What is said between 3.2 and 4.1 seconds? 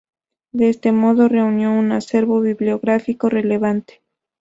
relevante.